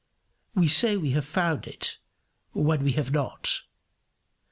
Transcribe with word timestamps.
We 0.55 0.67
say 0.67 0.97
we 0.97 1.11
have 1.11 1.25
found 1.25 1.67
it, 1.67 1.99
when 2.53 2.81
we 2.83 2.93
have 2.93 3.09
it 3.09 3.13
not. 3.13 3.61